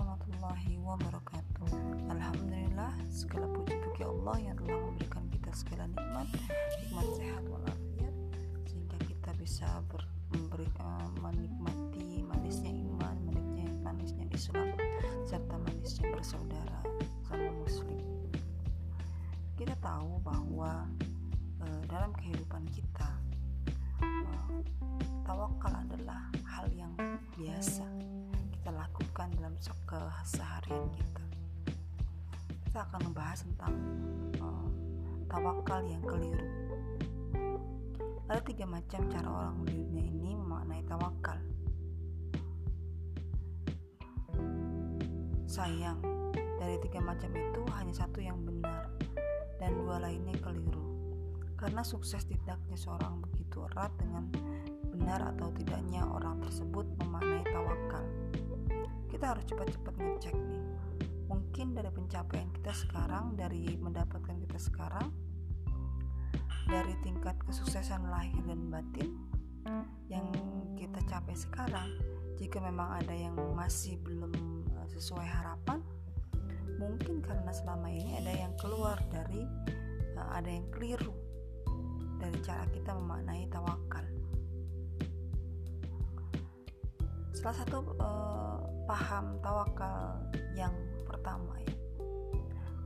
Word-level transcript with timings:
warahmatullahi 0.00 0.80
wabarakatuh. 0.80 1.68
Alhamdulillah 2.08 2.88
segala 3.12 3.44
puji 3.52 3.76
bagi 3.84 4.00
Allah 4.08 4.36
yang 4.40 4.56
telah 4.56 4.80
memberikan 4.80 5.28
kita 5.28 5.52
segala 5.52 5.84
nikmat 5.92 6.24
Nikmat 6.80 7.06
sehat 7.20 7.44
walafiat 7.44 8.14
Sehingga 8.64 8.96
kita 9.04 9.30
bisa 9.36 9.68
ber, 9.92 10.00
memberi, 10.32 10.64
uh, 10.80 11.04
menikmati 11.20 12.24
manisnya 12.24 12.72
iman 12.72 13.12
Manisnya, 13.28 13.68
manisnya 13.84 14.24
Islam 14.32 14.72
Serta 15.28 15.60
manisnya 15.68 16.08
bersaudara 16.16 16.80
sama 17.28 17.52
muslim. 17.60 18.00
Kita 19.60 19.76
tahu 19.84 20.16
bahwa 20.24 20.88
uh, 21.60 21.82
dalam 21.92 22.16
kehidupan 22.16 22.64
kita 22.72 23.20
uh, 24.00 24.48
Tawakal 25.28 25.76
adalah 25.76 26.24
hal 26.48 26.72
yang 26.72 26.96
biasa 27.36 27.99
lakukan 29.60 30.06
dalam 30.06 30.14
keseharian 30.22 30.86
kita. 30.94 31.24
Kita 32.64 32.78
akan 32.86 33.00
membahas 33.10 33.38
tentang 33.42 33.74
uh, 34.38 34.68
tawakal 35.26 35.82
yang 35.84 36.00
keliru. 36.06 36.48
Ada 38.30 38.40
tiga 38.46 38.64
macam 38.64 39.10
cara 39.10 39.26
orang 39.26 39.66
di 39.66 39.74
dunia 39.74 40.06
ini 40.06 40.30
memaknai 40.38 40.86
tawakal. 40.86 41.38
Sayang, 45.50 45.98
dari 46.62 46.78
tiga 46.86 47.02
macam 47.02 47.34
itu 47.34 47.62
hanya 47.74 47.94
satu 48.06 48.22
yang 48.22 48.38
benar 48.46 48.86
dan 49.58 49.74
dua 49.74 49.98
lainnya 49.98 50.38
keliru. 50.38 50.86
Karena 51.58 51.82
sukses 51.82 52.22
tidaknya 52.24 52.78
seorang 52.78 53.18
begitu 53.20 53.66
erat 53.74 53.90
dengan 53.98 54.30
benar 54.94 55.34
atau 55.34 55.50
tidaknya 55.52 56.06
orang 56.06 56.38
tersebut 56.38 56.86
memaknai 57.02 57.42
tawakal 57.50 58.06
kita 59.20 59.36
harus 59.36 59.52
cepat-cepat 59.52 59.94
ngecek 60.00 60.32
nih. 60.32 60.64
Mungkin 61.28 61.76
dari 61.76 61.92
pencapaian 61.92 62.48
kita 62.56 62.72
sekarang 62.72 63.36
dari 63.36 63.76
mendapatkan 63.76 64.32
kita 64.48 64.56
sekarang 64.56 65.12
dari 66.64 66.96
tingkat 67.04 67.36
kesuksesan 67.44 68.08
lahir 68.08 68.40
dan 68.48 68.72
batin 68.72 69.20
yang 70.08 70.24
kita 70.72 71.04
capai 71.04 71.36
sekarang 71.36 72.00
jika 72.40 72.64
memang 72.64 72.96
ada 72.96 73.12
yang 73.12 73.36
masih 73.52 74.00
belum 74.00 74.32
eh, 74.80 74.88
sesuai 74.88 75.28
harapan 75.28 75.84
mungkin 76.80 77.20
karena 77.20 77.52
selama 77.52 77.92
ini 77.92 78.24
ada 78.24 78.32
yang 78.32 78.56
keluar 78.56 78.96
dari 79.12 79.44
eh, 80.16 80.28
ada 80.32 80.48
yang 80.48 80.64
keliru 80.72 81.12
dari 82.16 82.40
cara 82.40 82.64
kita 82.72 82.96
memaknai 82.96 83.44
tawakal. 83.52 84.04
Salah 87.36 87.56
satu 87.60 87.84
uh, 88.00 88.69
paham 88.90 89.38
tawakal 89.38 90.18
yang 90.58 90.74
pertama 91.06 91.54
ya. 91.62 91.78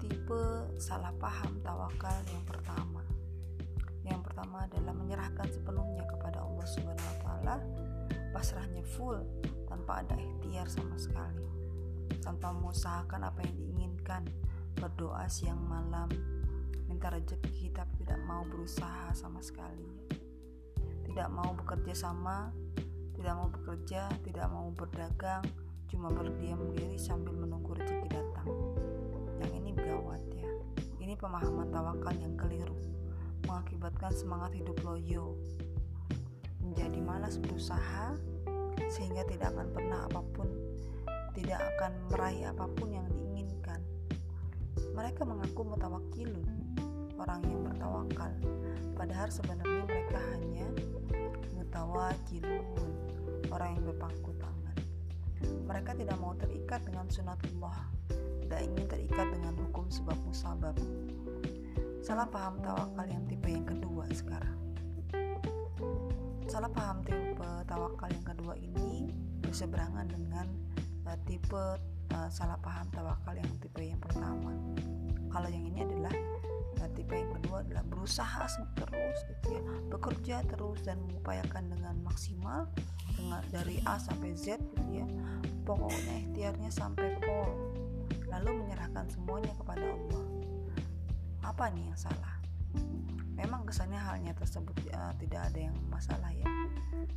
Tipe 0.00 0.72
salah 0.80 1.12
paham 1.20 1.60
tawakal 1.60 2.24
yang 2.32 2.40
pertama. 2.48 3.04
Yang 4.00 4.32
pertama 4.32 4.64
adalah 4.64 4.96
menyerahkan 4.96 5.44
sepenuhnya 5.52 6.08
kepada 6.08 6.40
Allah 6.40 6.64
Subhanahu 6.72 7.04
wa 7.04 7.18
taala. 7.20 7.56
Pasrahnya 8.32 8.80
full 8.96 9.20
tanpa 9.68 10.00
ada 10.00 10.16
ikhtiar 10.16 10.72
sama 10.72 10.96
sekali. 10.96 11.44
Tanpa 12.24 12.48
mengusahakan 12.56 13.28
apa 13.28 13.44
yang 13.44 13.60
diinginkan. 13.60 14.24
Berdoa 14.80 15.28
siang 15.28 15.60
malam 15.68 16.08
minta 16.88 17.12
rezeki 17.12 17.76
tapi 17.76 18.08
tidak 18.08 18.24
mau 18.24 18.40
berusaha 18.48 19.12
sama 19.12 19.44
sekali. 19.44 20.08
Tidak 21.04 21.28
mau 21.28 21.52
bekerja 21.52 21.92
sama 21.92 22.48
tidak 23.20 23.36
mau 23.36 23.52
bekerja 23.52 24.08
tidak 24.24 24.48
mau 24.48 24.72
berdagang 24.72 25.44
cuma 25.90 26.06
berdiam 26.14 26.70
diri 26.70 26.94
sambil 26.94 27.34
menunggu 27.34 27.74
rezeki 27.74 28.08
datang. 28.14 28.46
Yang 29.42 29.52
ini 29.58 29.70
gawat 29.74 30.22
ya. 30.38 30.50
Ini 31.02 31.18
pemahaman 31.18 31.74
tawakal 31.74 32.14
yang 32.14 32.38
keliru, 32.38 32.78
mengakibatkan 33.50 34.14
semangat 34.14 34.54
hidup 34.54 34.78
loyo, 34.86 35.34
menjadi 36.62 37.02
malas 37.02 37.42
berusaha 37.42 38.14
sehingga 38.86 39.26
tidak 39.26 39.50
akan 39.50 39.68
pernah 39.74 40.06
apa 40.06 40.22
pun, 40.30 40.48
tidak 41.34 41.58
akan 41.74 41.92
meraih 42.14 42.46
apa 42.46 42.70
pun 42.78 42.94
yang 42.94 43.06
diinginkan. 43.10 43.82
Mereka 44.94 45.26
mengaku 45.26 45.66
mutawakilun, 45.66 46.46
orang 47.18 47.42
yang 47.50 47.66
bertawakal, 47.66 48.32
padahal 48.94 49.28
sebenarnya 49.30 49.82
mereka 49.86 50.18
hanya 50.34 50.66
mutawakilun, 51.58 52.62
orang 53.50 53.74
yang 53.74 53.84
berpangku 53.90 54.30
tangan. 54.38 54.49
Mereka 55.42 55.96
tidak 55.96 56.18
mau 56.18 56.34
terikat 56.36 56.82
dengan 56.84 57.06
sunatullah, 57.08 57.78
tidak 58.44 58.60
ingin 58.66 58.84
terikat 58.90 59.26
dengan 59.30 59.54
hukum 59.56 59.86
sebab 59.88 60.18
musabab. 60.26 60.76
Salah 62.00 62.26
paham 62.26 62.58
tawakal 62.64 63.06
yang 63.06 63.22
tipe 63.28 63.48
yang 63.48 63.66
kedua 63.68 64.08
sekarang. 64.10 64.58
Salah 66.50 66.72
paham 66.72 67.04
tipe 67.06 67.50
tawakal 67.70 68.10
yang 68.10 68.26
kedua 68.26 68.58
ini 68.58 69.14
berseberangan 69.44 70.06
dengan 70.10 70.46
uh, 71.06 71.18
tipe 71.26 71.78
uh, 72.14 72.28
salah 72.30 72.58
paham 72.58 72.86
tawakal 72.90 73.34
yang 73.34 73.50
tipe 73.62 73.82
yang 73.82 74.00
pertama. 74.02 74.54
Kalau 75.30 75.46
yang 75.46 75.66
ini 75.70 75.86
adalah 75.86 76.14
uh, 76.82 76.90
tipe 76.94 77.14
yang 77.14 77.30
kedua 77.38 77.62
adalah 77.62 77.84
berusaha 77.86 78.46
terus 78.74 79.18
gitu 79.30 79.46
ya, 79.58 79.62
bekerja 79.90 80.36
terus 80.50 80.82
dan 80.82 80.98
mengupayakan 81.06 81.70
dengan 81.70 81.94
maksimal 82.02 82.66
dengan 83.14 83.42
dari 83.50 83.78
A 83.86 83.98
sampai 83.98 84.34
Z 84.34 84.58
ya. 84.90 85.06
Pokoknya 85.62 86.14
ikhtiarnya 86.26 86.70
sampai 86.74 87.14
pol 87.22 87.50
lalu 88.30 88.64
menyerahkan 88.64 89.06
semuanya 89.10 89.54
kepada 89.58 89.86
Allah. 89.86 90.24
Apa 91.46 91.70
nih 91.70 91.90
yang 91.90 91.98
salah? 91.98 92.34
Memang 93.34 93.64
kesannya 93.64 93.96
halnya 93.96 94.36
tersebut 94.36 94.76
uh, 94.92 95.16
tidak 95.16 95.48
ada 95.50 95.70
yang 95.70 95.76
masalah 95.88 96.28
ya. 96.36 96.46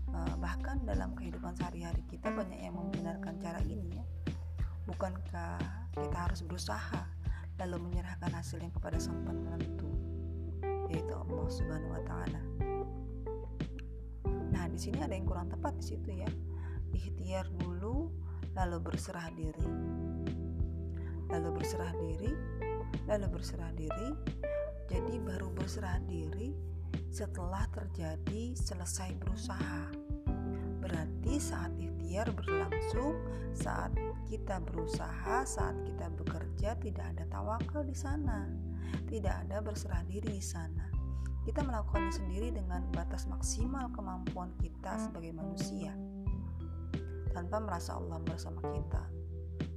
Uh, 0.10 0.36
bahkan 0.40 0.80
dalam 0.88 1.12
kehidupan 1.14 1.52
sehari-hari 1.60 2.02
kita 2.08 2.32
banyak 2.32 2.64
yang 2.64 2.80
membenarkan 2.80 3.36
cara 3.44 3.60
ini 3.68 4.00
ya. 4.00 4.06
Bukankah 4.88 5.60
kita 5.96 6.18
harus 6.18 6.42
berusaha 6.44 7.04
lalu 7.60 7.92
menyerahkan 7.92 8.32
hasilnya 8.34 8.72
kepada 8.74 8.98
sang 8.98 9.22
penentu 9.24 9.92
yaitu 10.90 11.14
Allah 11.14 11.48
Subhanahu 11.50 11.92
wa 11.92 12.04
taala? 12.08 12.42
Nah, 14.54 14.66
di 14.70 14.78
sini 14.80 15.02
ada 15.02 15.12
yang 15.12 15.26
kurang 15.26 15.50
tepat 15.50 15.76
di 15.82 15.86
situ 15.92 16.10
ya. 16.14 16.30
Ikhtiar 16.94 17.50
dulu 17.58 18.14
lalu 18.54 18.78
berserah 18.80 19.30
diri. 19.34 19.68
Lalu 21.34 21.50
berserah 21.58 21.94
diri, 21.98 22.32
lalu 23.10 23.28
berserah 23.34 23.74
diri. 23.74 24.10
Jadi 24.86 25.18
baru 25.18 25.50
berserah 25.50 25.98
diri 26.06 26.54
setelah 27.10 27.66
terjadi 27.74 28.54
selesai 28.54 29.18
berusaha. 29.18 29.90
Berarti 30.78 31.42
saat 31.42 31.74
ikhtiar 31.82 32.30
berlangsung, 32.38 33.18
saat 33.58 33.96
kita 34.30 34.62
berusaha, 34.62 35.42
saat 35.48 35.74
kita 35.82 36.14
bekerja 36.14 36.78
tidak 36.78 37.18
ada 37.18 37.26
tawakal 37.32 37.82
di 37.82 37.98
sana. 37.98 38.46
Tidak 39.10 39.50
ada 39.50 39.58
berserah 39.66 40.06
diri 40.06 40.38
di 40.38 40.44
sana 40.44 40.94
kita 41.44 41.60
melakukannya 41.60 42.14
sendiri 42.16 42.56
dengan 42.56 42.88
batas 42.96 43.28
maksimal 43.28 43.92
kemampuan 43.92 44.56
kita 44.64 44.96
sebagai 44.96 45.36
manusia 45.36 45.92
tanpa 47.34 47.58
merasa 47.58 47.98
Allah 47.98 48.22
bersama 48.22 48.62
kita. 48.62 49.04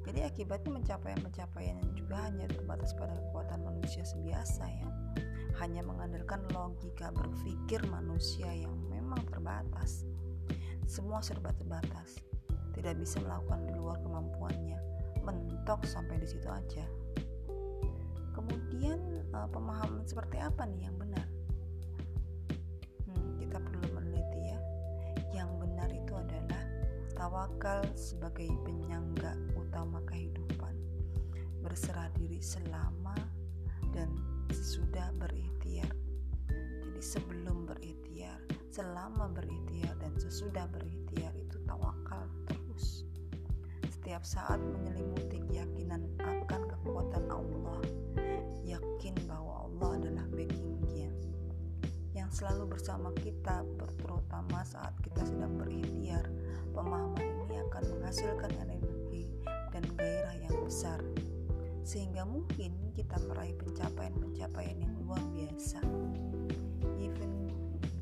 Jadi 0.07 0.23
akibatnya 0.23 0.71
pencapaian-pencapaian 0.79 1.83
yang 1.83 1.93
juga 1.99 2.31
hanya 2.31 2.47
terbatas 2.47 2.95
pada 2.95 3.17
kekuatan 3.19 3.65
manusia 3.67 4.07
sebiasa 4.07 4.65
ya. 4.69 4.89
Hanya 5.59 5.83
mengandalkan 5.83 6.47
logika 6.53 7.11
berpikir 7.11 7.83
manusia 7.91 8.47
yang 8.53 8.77
memang 8.87 9.19
terbatas. 9.33 10.05
Semua 10.87 11.25
serba 11.25 11.51
terbatas. 11.57 12.23
Tidak 12.77 12.95
bisa 13.01 13.19
melakukan 13.25 13.67
di 13.67 13.73
luar 13.75 13.99
kemampuannya. 14.05 14.79
Mentok 15.25 15.83
sampai 15.89 16.21
di 16.23 16.29
situ 16.29 16.47
aja. 16.47 16.85
Kemudian 18.37 19.01
eh, 19.33 19.49
pemahaman 19.49 20.05
seperti 20.05 20.39
apa 20.39 20.69
nih 20.69 20.87
yang 20.87 20.97
benar? 21.01 21.16
Tawakal 27.27 27.83
sebagai 27.99 28.47
penyangga 28.63 29.35
utama 29.59 29.99
kehidupan, 30.07 30.71
berserah 31.59 32.07
diri 32.15 32.39
selama 32.39 33.19
dan 33.91 34.07
sesudah 34.55 35.11
berikhtiar. 35.19 35.91
Jadi 36.87 37.03
sebelum 37.03 37.67
berikhtiar, 37.67 38.39
selama 38.71 39.27
berikhtiar 39.35 39.99
dan 39.99 40.15
sesudah 40.23 40.71
berikhtiar 40.71 41.35
itu 41.35 41.59
tawakal 41.67 42.31
terus. 42.47 43.03
Setiap 43.91 44.23
saat 44.23 44.63
menyelimuti 44.63 45.43
keyakinan 45.51 46.07
akan 46.23 46.63
kekuatan 46.79 47.27
Allah, 47.27 47.83
yakin 48.63 49.19
bahwa 49.27 49.67
Allah 49.67 49.99
adalah 49.99 50.27
backingnya 50.31 51.11
yang 52.15 52.31
selalu 52.31 52.79
bersama 52.79 53.11
kita, 53.19 53.67
terutama 53.99 54.63
saat 54.63 54.95
kita 55.03 55.27
sedang 55.27 55.59
berikhtiar 55.59 56.31
pemahaman 56.77 57.25
ini 57.49 57.57
akan 57.65 57.83
menghasilkan 57.97 58.53
energi 58.61 59.33
dan 59.73 59.81
gairah 59.97 60.37
yang 60.45 60.57
besar 60.61 61.01
sehingga 61.81 62.29
mungkin 62.29 62.77
kita 62.93 63.17
meraih 63.25 63.57
pencapaian-pencapaian 63.57 64.77
yang 64.85 64.93
luar 65.01 65.23
biasa. 65.33 65.81
Even 67.01 67.49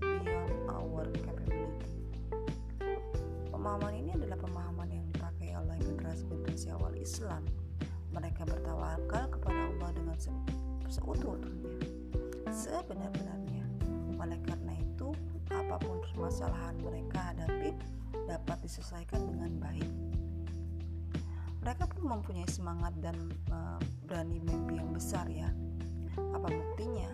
beyond 0.02 0.56
our 0.66 1.06
capability. 1.22 1.86
Pemahaman 3.52 3.94
ini 3.94 4.10
adalah 4.18 4.40
pemahaman 4.42 4.88
yang 4.90 5.04
dipakai 5.12 5.54
oleh 5.54 5.78
generasi-generasi 5.78 6.74
awal 6.74 6.96
Islam. 6.98 7.46
Mereka 8.10 8.42
bertawakal 8.48 9.30
kepada 9.38 9.60
Allah 9.70 9.90
dengan 9.94 10.16
se 10.18 10.32
seutuh-utuhnya 10.88 11.78
sebenar-benarnya. 12.48 13.64
Oleh 14.16 14.40
karena 14.48 14.72
itu 14.80 15.12
apa 15.52 15.76
pun 15.76 16.00
permasalahan 16.08 16.74
mereka 16.80 17.34
hadapi 17.34 17.76
dapat 18.28 18.58
diselesaikan 18.64 19.20
dengan 19.28 19.52
baik. 19.58 19.90
Mereka 21.64 21.88
pun 21.96 22.04
mempunyai 22.04 22.44
semangat 22.44 22.92
dan 23.00 23.16
uh, 23.48 23.80
berani 24.04 24.36
mimpi 24.44 24.76
yang 24.76 24.92
besar 24.92 25.24
ya. 25.32 25.48
Apa 26.36 26.52
buktinya? 26.52 27.08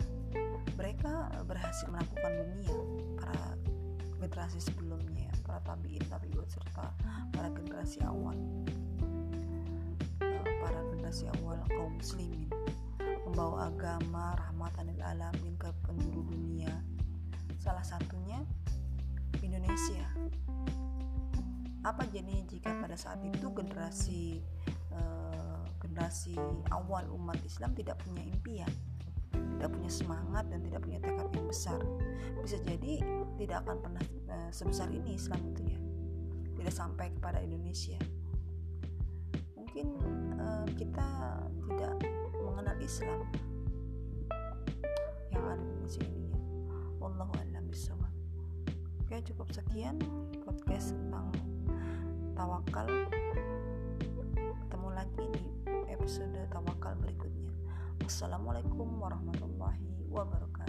Mereka 0.75 1.47
berhasil 1.47 1.87
menaklukkan 1.87 2.35
dunia 2.35 2.75
para 3.15 3.55
generasi 4.19 4.59
sebelumnya 4.59 5.31
para 5.47 5.63
tabiin 5.63 6.03
tabiut 6.11 6.51
serta 6.51 6.91
para 7.31 7.49
generasi 7.55 8.03
awal. 8.03 8.35
Uh, 10.19 10.45
para 10.67 10.83
generasi 10.91 11.31
awal 11.39 11.63
kaum 11.71 11.95
muslimin. 11.95 12.51
Membawa 13.31 13.71
agama 13.71 14.35
rahmatan 14.35 14.91
lil 14.91 14.99
alamin 15.07 15.55
ke 15.63 15.71
penjuru 15.87 16.27
dunia. 16.27 16.75
Salah 17.63 17.87
satunya 17.87 18.43
Indonesia 19.47 20.10
apa 21.81 22.05
jadinya 22.13 22.45
jika 22.45 22.77
pada 22.77 22.97
saat 22.97 23.25
itu 23.25 23.49
generasi 23.57 24.45
uh, 24.93 25.65
generasi 25.81 26.37
awal 26.69 27.09
umat 27.17 27.41
Islam 27.41 27.73
tidak 27.73 27.97
punya 28.05 28.21
impian 28.25 28.69
tidak 29.31 29.71
punya 29.77 29.93
semangat 29.93 30.45
dan 30.51 30.61
tidak 30.65 30.81
punya 30.85 30.99
tekad 31.05 31.29
yang 31.37 31.47
besar? 31.47 31.81
Bisa 32.41 32.57
jadi 32.65 33.05
tidak 33.37 33.63
akan 33.65 33.77
pernah 33.81 34.05
uh, 34.33 34.51
sebesar 34.51 34.89
ini 34.89 35.17
Islam 35.17 35.41
itu 35.53 35.63
ya 35.69 35.79
tidak 36.61 36.75
sampai 36.77 37.07
kepada 37.13 37.39
Indonesia. 37.41 37.97
Mungkin 39.57 39.87
uh, 40.37 40.67
kita 40.77 41.09
tidak 41.69 41.95
mengenal 42.41 42.77
Islam 42.81 43.21
yang 45.31 45.45
ada 45.47 45.63
di 45.63 45.69
Indonesia 45.73 46.05
ini 46.05 46.25
ya. 46.33 46.39
Wallahu 47.01 47.33
Oke 49.11 49.27
cukup 49.27 49.51
sekian 49.51 49.99
podcast 50.47 50.95
tentang 50.95 51.35
tawakal. 52.41 52.89
Ketemu 54.33 54.89
lagi 54.97 55.25
di 55.29 55.45
episode 55.93 56.41
tawakal 56.49 56.97
berikutnya. 56.97 57.53
Wassalamualaikum 58.01 58.97
warahmatullahi 58.97 60.09
wabarakatuh 60.09 60.60